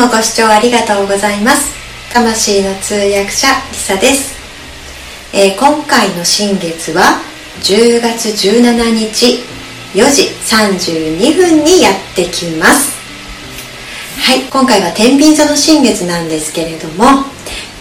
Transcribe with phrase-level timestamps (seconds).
[0.00, 1.74] もご視聴ありがとうございます。
[2.14, 4.34] 魂の通訳者リサです、
[5.34, 7.20] えー今回の新月は
[7.60, 9.44] 10月17日
[9.92, 12.96] 4時32分にやってきます。
[14.20, 17.04] はい今回は天秤座の新月なんですけれども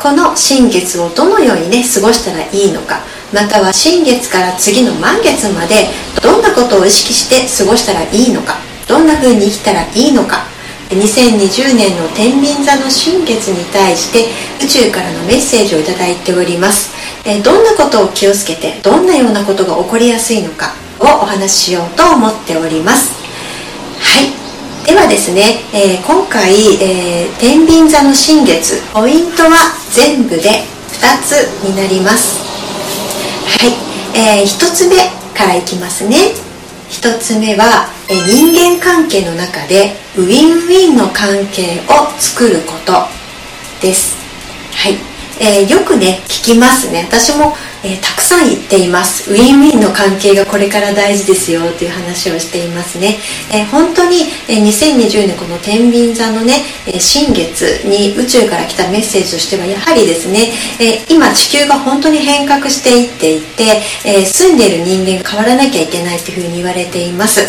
[0.00, 2.98] この新月をどのようにね過ごしたらいいのか
[3.32, 5.86] または新月から次の満月まで
[6.20, 8.56] どんなことを意識して過ごしたらいいのか
[8.88, 10.57] どんな風に生きたらいいのか
[10.90, 14.30] 2020年の天秤座の新月に対して
[14.64, 16.96] 宇宙からのメッセージをいただいております。
[17.44, 23.12] どんなことを気をつけてどんなようなことが起こりやすいのかをお話ししようと思っております。
[24.00, 24.32] はい。
[24.86, 31.32] ではですね、えー今回、えー天秤座の新月ポイントは全部で2つ
[31.68, 32.40] になります。
[33.46, 33.72] はい、
[34.18, 34.96] えー1つ目
[35.36, 36.47] からいきますね。
[36.90, 42.92] 1つ目は、人間関係の中でウィンウィンの関係を作ること
[43.80, 44.16] です。
[44.74, 44.96] はい、
[45.40, 47.06] えーよくね聞きますね。
[47.08, 49.30] 私も、えーたくさん言っています。
[49.30, 53.16] ウィンウィンの関係がこれから大事ですよという話をしていますね、
[53.52, 67.40] えー本当に、えー2020年この天秤座のね、え新月に宇宙から来たメッセージとしてはやはりですね、え今地球が本当に変革していっていて、え住んでいる人間が変わらなきゃいけないというふうに言われています。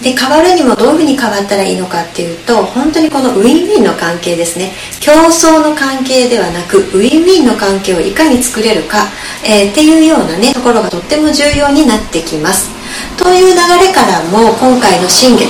[0.00, 4.72] で変わるにもどういうふうに変わったらいいのかっていうと本当にこのウィンウィンの関係ですね。
[5.00, 9.06] 競争の関係ではなくウィンウィンの関係をいかに作れるか、
[9.44, 12.70] えーっていうようなねところがとっても重要になってきます。
[13.16, 15.44] という流れからも今回の新月、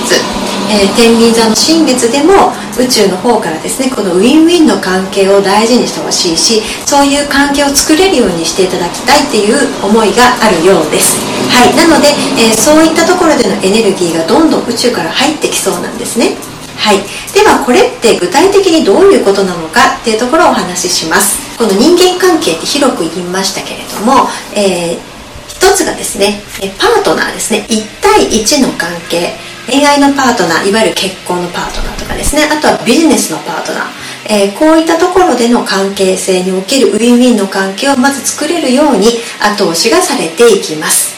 [0.69, 11.17] えー天秤座の新月でも宇宙の方からですねこのウィンウィンの関係を大事にしてほしいしそういう関係を作れるようにしていただきたいっていう思いがあるようです。
[11.49, 12.09] はいなので、
[12.41, 16.35] えーそういったところでのエネルギーがどんどん宇宙から入ってきそうなんですね。
[16.77, 16.97] はい、
[17.33, 21.44] ではこれって具体的にどういうことなのかっていうところをお話しします。
[21.57, 25.15] この人間関係って広く言いましたけれども、えー
[25.55, 26.41] 一つがですね
[26.77, 27.65] パートナーですね。
[27.69, 29.33] 1対1の関係。
[29.67, 32.43] 恋愛のパートナーいわゆる結婚のパートナーとかですね。
[32.43, 33.83] あとはビジネスのパートナー、
[34.29, 39.07] えーこういったところでの関係性におけるウィンウィンの関係をまず作れるように
[39.41, 41.15] 後押しがされていきます。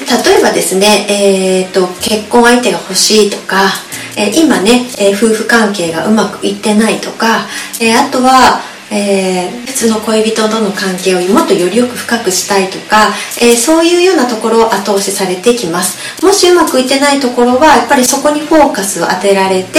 [0.00, 3.62] 例えばですね、えー、と結婚相手が欲しいとか、
[4.16, 7.46] えー今ね、えー夫婦関係がうまくいってないとか、
[7.80, 8.60] えーあとは、
[8.90, 16.24] えー別の恋人との関係をもっとよりよく深くしたいとか、えーそういうようなところを後押しされてきます。
[16.24, 19.78] もしうまくいってないところはやっぱりそこにフォーカスを当てられて、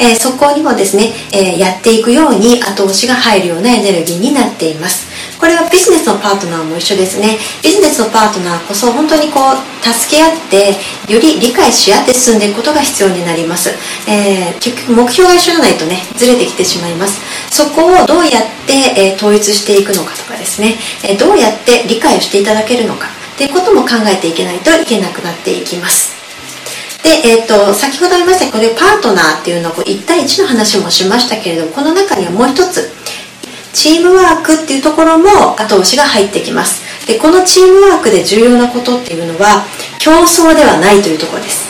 [0.00, 5.06] えーそこにもですね、えやっていくように後押しが入るようなエネルギーになっています。
[5.38, 7.38] これはビジネスのパートナーも一緒ですね。
[7.62, 10.76] ビジネスのパートナーこそ本当にこう助け合って
[11.12, 13.70] より理解し合って進んでいくことが必要になります、
[14.08, 17.20] えー結局目標が一緒じゃないとねずれてきてしまいます。
[17.50, 20.74] そこをどうやって、えー統一していくのかとかですね、
[21.04, 23.08] えーどうやって理解をしていただけるのか。
[23.36, 26.16] っていうことも考えていけないといけなくなっていきます。
[27.02, 32.90] で、えー、と先ほど言いましたこれパートナーっていうのをこう1対1の話もしましたけれどもこの中にはもう一つ
[33.76, 36.80] チームワークっていうところも後押しが入ってきます。
[37.06, 39.66] でこのチームワークで重要なことっていうのは
[39.98, 41.66] 競争ではないというところです。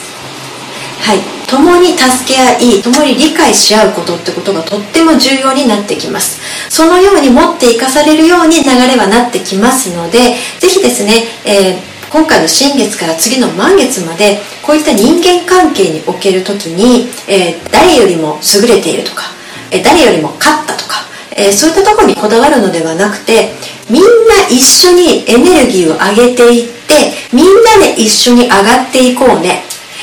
[1.02, 1.18] はい。
[1.48, 6.40] 共に助け合い共に理解し合うことってことがとっても重要になってきます。
[6.70, 19.24] そのように持っていかされるように流れはなってきますのでぜひですね、えー今回の新月から次の満月までこういった人間関係における時に、えー誰よりも優れているとか、
[19.72, 21.02] えー誰よりも勝ったとか、
[21.36, 23.52] えーそういったとこにこだわるのではなくて
[23.90, 24.08] みんな
[24.50, 29.62] 一緒にエネルギーを上げていってみんなで一緒に上がっていこうね、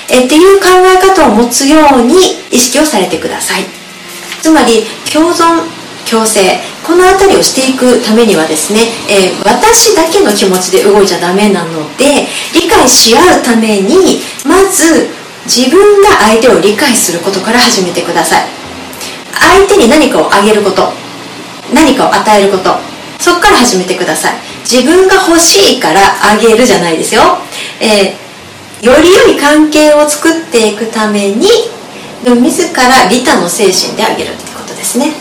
[0.09, 2.15] えーっていう考え方を持つように
[2.51, 3.65] 意識をされてください。
[4.41, 5.63] つまり共存
[6.09, 15.09] 共生この辺りをしていくためにはですね、えー私だけの気持ちで動いちゃダメなので理解し合うためにまず
[15.45, 18.47] 自分が相手を理解することから始めてください。
[19.31, 21.02] 相手に何かをあげること。
[21.71, 22.75] 何かを与えること。
[23.19, 24.33] そこから始めてください。
[24.69, 27.21] 自分が欲しいからあげるじゃないですよ、
[27.79, 28.23] えー
[28.83, 31.47] より良い関係を作っていくために
[32.25, 35.13] 自ら利他の精神であげるってことですね。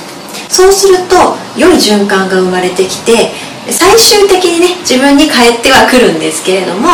[0.49, 3.31] そうすると良い循環が生まれてきて
[3.71, 6.89] 最終的にね自分に返ってはくるんですけれども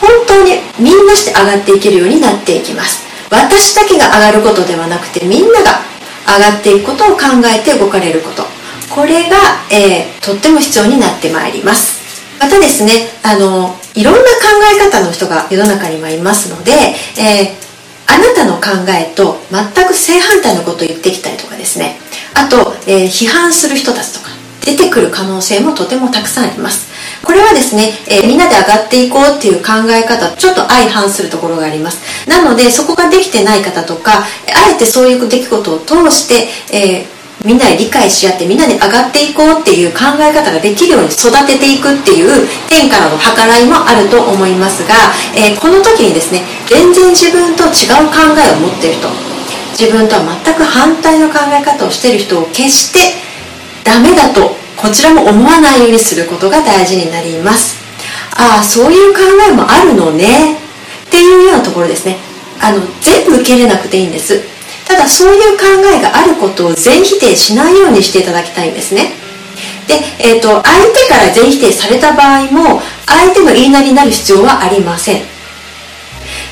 [0.00, 3.04] 本当にみんなして上がっていけるようになっていきます。
[3.28, 5.80] 私だけが上がることではなくてみんなが
[6.24, 8.44] 上がっていくことを考えて動かれること。
[8.94, 9.36] これが、
[9.70, 12.00] えーとっても必要になってまいります。
[12.38, 12.92] またですね
[13.22, 14.26] あのいろんな考
[14.74, 16.72] え方の人が世の中にはいますので、
[17.18, 17.62] えー
[18.04, 21.96] あなたの考えと全く正反対のことを言ってきたりとかですね。
[22.34, 24.26] あと、えー、批判する人たちとか
[24.60, 26.90] 出てくる可能性もとてもたくさんあります。
[27.24, 32.28] これはですね、えー、みんなで上がっていこうっていう考え方ちょっと相反するところがあります。
[32.28, 34.24] なのでそこができてない方とかあ
[34.70, 37.11] えてそういう出来事を通して、えー
[37.44, 44.94] みんなで理解し合ってみんなで上がっていこうっていう考え方ができるように育てていくっていう天からの計らいもあると思いますが、
[45.34, 49.08] えー、この時にですね全然自分と違う考えを持っている人
[49.74, 53.18] 自分とは全く反対の考え方をしている人を決して
[53.82, 57.78] ダメだとこちらも思わないようにすることが大事になります。
[58.34, 60.56] ああそういう考えもあるのね。
[61.06, 62.16] っていうようなところですね。
[62.60, 64.51] あの全部受け入れなくていいんです。
[64.92, 65.64] ただそういう考
[65.96, 69.12] えがあることを全否定しないようにしていただきたいんですね。
[69.88, 70.62] で、えーと、相
[70.92, 75.22] 手から全否定された場合も相手の言いなりになる必要はありません。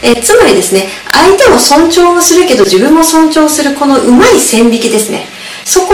[0.03, 5.27] えつまりですね相手を尊重をするけど自分も尊重するこのうまい線引きですね。
[5.67, 5.93] そこ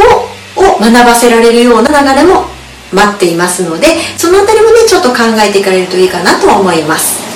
[0.54, 2.44] を学ばせられるような流れも
[2.93, 7.26] 待っていますのでそのあたりもねちょっと考えていかれるといいかなと思います。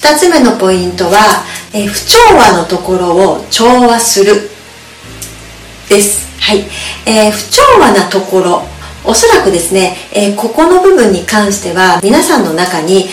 [0.00, 4.53] 2つ目のポイントは、え不調和のところを調和する。
[5.94, 6.40] です。
[6.40, 6.64] はい。
[7.06, 8.62] えー、不調和なところ、
[9.04, 13.06] おそらくですね、えー、ここの部分に関しては皆さんの中に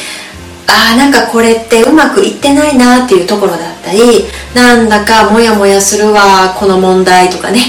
[0.66, 4.00] ああなんかこれってうまくいってないなっていうところだったり
[4.56, 7.60] なんだかモヤモヤするわこの問題とかね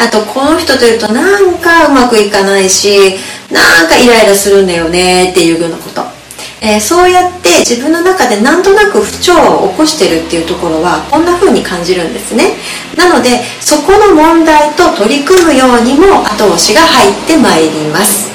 [0.00, 3.16] あとこの人というとなんかうまくいかないし
[3.52, 6.15] なんかイライラするんだよねっていうようなこと
[6.60, 12.56] えー、そうやって自分の中でなんとなく不調を起こしてるっていうところはこんな風に感じるんですね。
[12.96, 18.30] なのでそこの問題と取り組むようにも後押しが入ってまいります。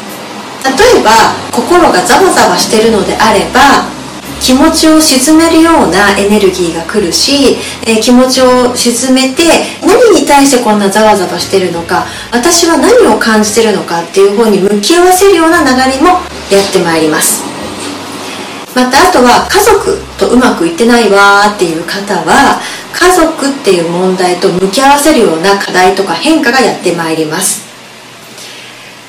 [0.64, 1.12] 例えば
[1.52, 3.90] 心がざわざわしてるのであれば
[4.40, 9.44] 気持ちを沈めるようなエネルギーが来るし、えー、気持ちを沈めて
[9.82, 16.10] 何に対してこんなざわざわしてるのか私は何を感じてるのかっていう方に向き合わせるような流れも
[16.50, 17.51] やってまいります。
[18.76, 22.62] またあとは家族とうまくいってないわっていう方は
[22.94, 27.70] 家族っていう問題と向き合わせるような課題とか変化がやってまいります。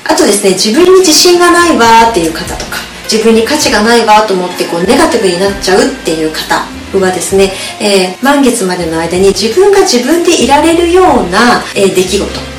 [0.05, 2.77] あとですね自分に自信がないわっていう方とか
[3.09, 6.65] 自分に価値がないわと思ってこうネガティブになっちゃうっていう方
[6.99, 12.52] はですね、えー、満月までの間に自分が自分でいられるような、えー、出来事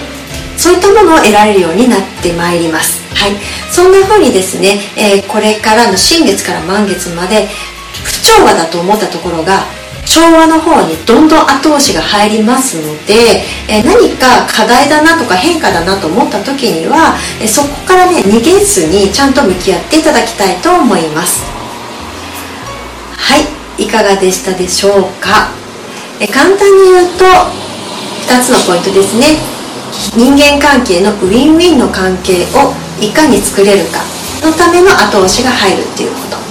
[0.56, 3.02] そういったものを得られるようになってまいります。
[3.14, 3.32] はい、
[3.70, 7.48] そんな風にですね、えー、これからの新月から満月まで
[8.04, 9.64] 不調和だと思ったところが
[10.04, 21.42] 調和の方にどんどん後押しが入りますので、えー、何か課題だなとか変化だなと思った時には、えー、そこからね逃げずにちゃんと向き合っていただきたいと思います。
[23.16, 23.64] はい。
[23.76, 25.50] いかがでしたでしょうか、
[26.20, 27.24] え簡単に言うと
[28.28, 29.53] 2つのポイントですね。
[30.16, 34.00] 人間関係のウィンウィンの関係をいかに作れるか
[34.42, 36.44] のための後押しが入るっていうこと。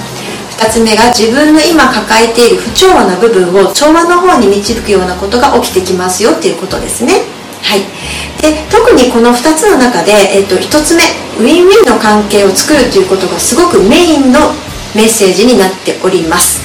[0.63, 7.25] 2つ目が自分の今抱えている不調和な部分を調和の方に導くようなことが起きてきますよっていうことですね。
[7.61, 7.81] はい、
[8.41, 11.03] で特にこの2つの中で、えっと、1つ目
[11.39, 14.39] ウィンウィンの関係を作るということがすごくメインの
[14.95, 16.62] メッセージになっております。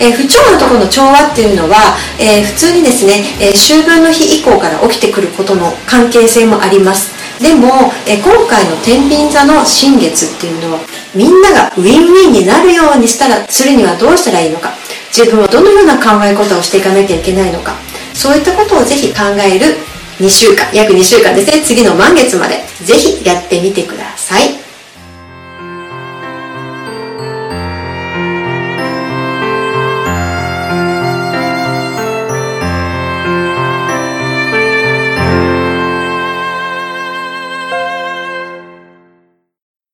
[0.00, 7.12] えー、不調のところの調和っていうのは、えー、普通にですね、え、秋分の日以降から起きてくることの関係性もあります。
[7.38, 10.80] でも、え今回の天秤座の新月っていうのは
[11.14, 14.72] みんながウィンウィンになるようにしたらするにはどうしたらいいのか。
[15.10, 17.74] 自分はどのような考え方をしていかなきゃいけないのか。
[18.14, 19.76] そういったことをぜひ考える
[20.20, 21.62] 2週間約2週間ですね。
[21.64, 24.59] 次の満月までぜひやってみてください。